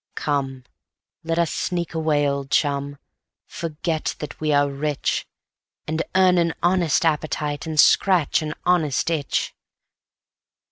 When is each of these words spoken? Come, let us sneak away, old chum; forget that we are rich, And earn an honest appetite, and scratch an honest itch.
Come, 0.15 0.63
let 1.23 1.37
us 1.37 1.51
sneak 1.53 1.93
away, 1.93 2.27
old 2.27 2.49
chum; 2.49 2.97
forget 3.45 4.15
that 4.17 4.41
we 4.41 4.51
are 4.51 4.67
rich, 4.67 5.27
And 5.85 6.01
earn 6.15 6.39
an 6.39 6.55
honest 6.63 7.05
appetite, 7.05 7.67
and 7.67 7.79
scratch 7.79 8.41
an 8.41 8.55
honest 8.65 9.07
itch. 9.11 9.53